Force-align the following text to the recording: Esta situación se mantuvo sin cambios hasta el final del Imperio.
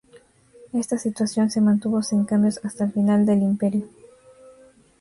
Esta 0.73 0.97
situación 0.97 1.51
se 1.51 1.61
mantuvo 1.61 2.01
sin 2.01 2.25
cambios 2.25 2.59
hasta 2.65 2.85
el 2.85 2.91
final 2.91 3.23
del 3.23 3.43
Imperio. 3.43 3.87